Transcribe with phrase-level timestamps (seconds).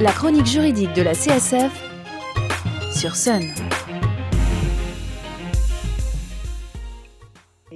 [0.00, 1.72] La chronique juridique de la CSF
[2.94, 3.42] sur Sun.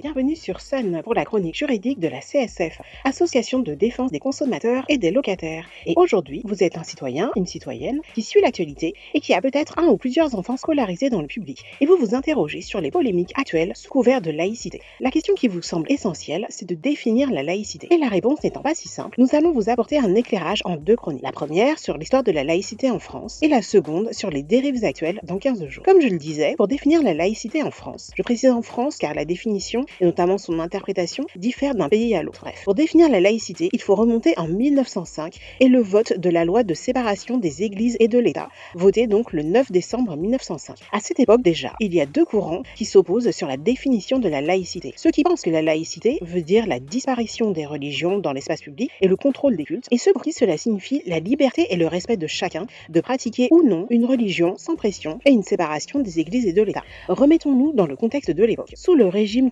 [0.03, 4.83] Bienvenue sur Sun pour la chronique juridique de la CSF, Association de défense des consommateurs
[4.89, 5.65] et des locataires.
[5.85, 9.79] Et aujourd'hui, vous êtes un citoyen, une citoyenne qui suit l'actualité et qui a peut-être
[9.79, 11.63] un ou plusieurs enfants scolarisés dans le public.
[11.79, 14.81] Et vous vous interrogez sur les polémiques actuelles sous couvert de laïcité.
[14.99, 17.87] La question qui vous semble essentielle, c'est de définir la laïcité.
[17.89, 20.97] Et la réponse n'étant pas si simple, nous allons vous apporter un éclairage en deux
[20.97, 21.23] chroniques.
[21.23, 24.83] La première sur l'histoire de la laïcité en France et la seconde sur les dérives
[24.83, 25.85] actuelles dans 15 jours.
[25.85, 29.13] Comme je le disais, pour définir la laïcité en France, je précise en France car
[29.13, 32.41] la définition et notamment son interprétation, diffèrent d'un pays à l'autre.
[32.41, 36.45] Bref, pour définir la laïcité, il faut remonter en 1905 et le vote de la
[36.45, 40.77] loi de séparation des églises et de l'État, votée donc le 9 décembre 1905.
[40.91, 44.29] À cette époque déjà, il y a deux courants qui s'opposent sur la définition de
[44.29, 44.93] la laïcité.
[44.95, 48.91] Ceux qui pensent que la laïcité veut dire la disparition des religions dans l'espace public
[49.01, 51.87] et le contrôle des cultes, et ceux pour qui cela signifie la liberté et le
[51.87, 56.19] respect de chacun de pratiquer ou non une religion sans pression et une séparation des
[56.19, 56.83] églises et de l'État.
[57.07, 58.73] Remettons-nous dans le contexte de l'époque.
[58.75, 59.49] Sous le régime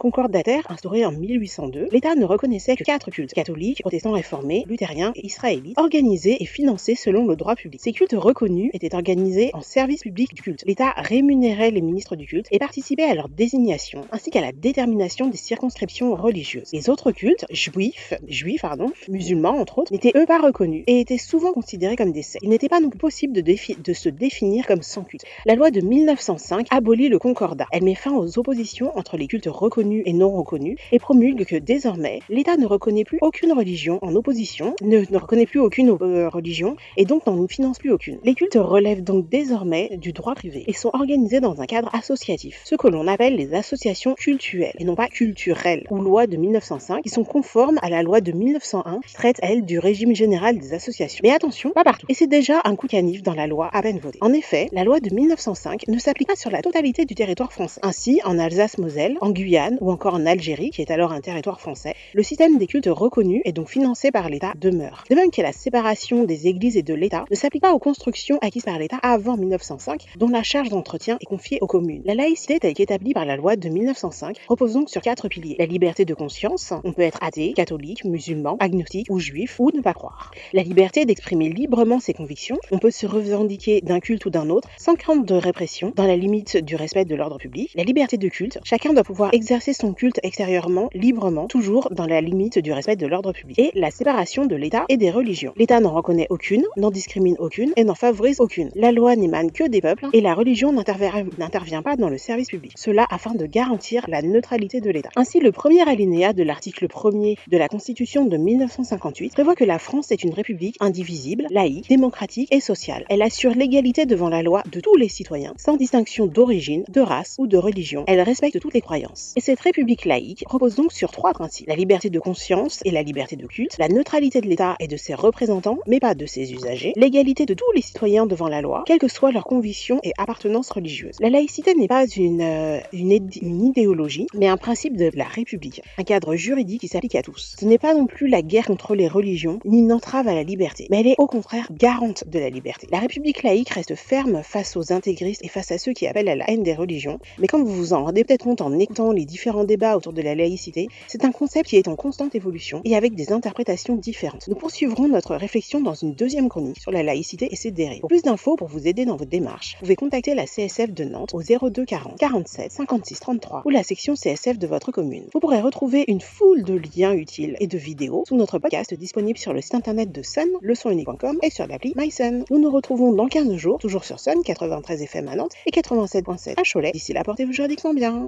[0.70, 5.78] instauré en 1802, l'État ne reconnaissait que quatre cultes catholiques, protestants réformés, luthériens et israélites,
[5.78, 7.82] organisés et financés selon le droit public.
[7.82, 10.64] Ces cultes reconnus étaient organisés en service public du culte.
[10.66, 15.28] L'État rémunérait les ministres du culte et participait à leur désignation ainsi qu'à la détermination
[15.28, 16.70] des circonscriptions religieuses.
[16.74, 21.18] Les autres cultes, juifs, juifs pardon, musulmans entre autres, n'étaient eux pas reconnus et étaient
[21.18, 22.44] souvent considérés comme des sectes.
[22.44, 25.24] Il n'était pas donc possible de, de se définir comme sans culte.
[25.46, 27.68] La loi de 1905 abolit le concordat.
[27.72, 31.56] Elle met fin aux oppositions entre les cultes reconnus et non reconnus et promulgue que
[31.56, 36.76] désormais l'État ne reconnaît plus aucune religion en opposition, ne, reconnaît plus aucune euh, religion
[36.98, 38.20] et donc n'en finance plus aucune.
[38.24, 42.62] Les cultes relèvent donc désormais du droit privé et sont organisés dans un cadre associatif,
[42.64, 47.04] ce que l'on appelle les associations cultuelles et non pas culturelles, ou loi de 1905
[47.04, 50.74] qui sont conformes à la loi de 1901 qui traite elle du régime général des
[50.74, 51.22] associations.
[51.24, 52.06] Mais attention, pas partout.
[52.10, 54.20] Et c'est déjà un coup canif dans la loi à peine votée.
[54.22, 57.80] En effet, la loi de 1905 ne s'applique pas sur la totalité du territoire français.
[57.84, 61.96] Ainsi, en Alsace-Moselle, en Guyane ou encore en Algérie, qui est alors un territoire français,
[62.14, 65.04] le système des cultes reconnus et donc financé par l'État demeure.
[65.10, 68.38] De même que la séparation des églises et de l'État ne s'applique pas aux constructions
[68.42, 72.02] acquises par l'État avant 1905, dont la charge d'entretien est confiée aux communes.
[72.06, 75.56] La laïcité telle qu'établie par la loi de 1905 repose donc sur quatre piliers.
[75.60, 79.82] La liberté de conscience, on peut être athée, catholique, musulman, agnostique ou juif ou ne
[79.82, 80.32] pas croire.
[80.54, 84.70] La liberté d'exprimer librement ses convictions, on peut se revendiquer d'un culte ou d'un autre
[84.78, 87.72] sans crainte de répression, dans la limite du respect de l'ordre public.
[87.76, 92.22] La liberté de culte, chacun doit pouvoir exercer son culte extérieurement, librement, toujours dans la
[92.22, 93.60] limite du respect de l'ordre public.
[93.60, 95.54] Et la séparation de l'État et des religions.
[95.58, 98.72] L'État n'en reconnaît aucune, n'en discrimine aucune et n'en favorise aucune.
[98.76, 102.74] La loi n'émane que des peuples et la religion n'intervient pas dans le service public.
[102.76, 105.10] Cela afin de garantir la neutralité de l'État.
[105.16, 109.80] Ainsi, le premier alinéa de l'article 1er de la Constitution de 1958 prévoit que la
[109.80, 113.06] France est une république indivisible, laïque, démocratique et sociale.
[113.10, 117.36] Elle assure l'égalité devant la loi de tous les citoyens, sans distinction d'origine, de race
[117.40, 118.04] ou de religion.
[118.08, 119.34] Elle respecte toutes les croyances.
[119.36, 121.68] Et cette république laïque repose donc sur trois principes.
[121.68, 124.98] La liberté de conscience et la liberté de culte, la neutralité de l'État et de
[124.98, 128.84] ses représentants, mais pas de ses usagers, l'égalité de tous les citoyens devant la loi,
[128.86, 131.18] quelles que soient leurs convictions et appartenances religieuses.
[131.20, 136.04] La laïcité n'est pas une, euh, une idéologie, mais un principe de la République, un
[136.04, 137.56] cadre juridique qui s'applique à tous.
[137.60, 140.44] Ce n'est pas non plus la guerre contre les religions, ni une entrave à la
[140.44, 142.88] liberté, mais elle est au contraire garante de la liberté.
[142.92, 146.36] La République laïque reste ferme face aux intégristes et face à ceux qui appellent à
[146.36, 149.26] la haine des religions, mais comme vous vous en rendez peut-être compte en écoutant les
[149.26, 152.98] différents débats autour de la laïcité, c'est un concept qui est en constante évolution et
[152.98, 154.50] avec des interprétations différentes.
[154.50, 158.02] Nous poursuivrons notre réflexion dans une deuxième chronique sur la laïcité et ses dérives.
[158.02, 161.06] Pour plus d'infos pour vous aider dans votre démarche, vous pouvez contacter la CSF de
[161.06, 165.24] Nantes au 02 40 47 56 33 ou la section CSF de votre commune.
[165.34, 169.40] Vous pourrez retrouver une foule de liens utiles et de vidéos sous notre podcast disponible
[169.40, 172.44] sur le site internet de Sun, leçonunique.com et sur l'appli MySun.
[172.50, 176.56] Nous nous retrouvons dans 15 jours, toujours sur Sun 93 FM à Nantes et 87.7
[176.58, 176.92] à Cholet.
[176.92, 178.28] D'ici là, portez-vous juridiquement bien.